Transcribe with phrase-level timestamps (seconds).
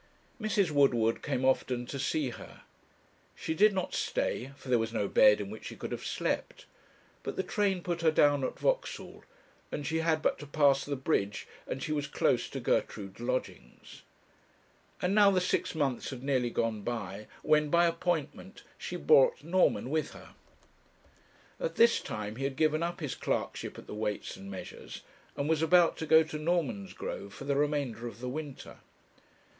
[0.41, 0.71] Mrs.
[0.71, 2.63] Woodward came often to see her.
[3.35, 6.65] She did not stay, for there was no bed in which she could have slept;
[7.21, 9.23] but the train put her down at Vauxhall,
[9.71, 14.01] and she had but to pass the bridge, and she was close to Gertrude's lodgings.
[15.03, 19.91] And now the six months had nearly gone by, when, by appointment, she brought Norman
[19.91, 20.33] with her.
[21.59, 25.03] At this time he had given up his clerkship at the Weights and Measures,
[25.37, 28.77] and was about to go to Normansgrove for the remainder of the winter.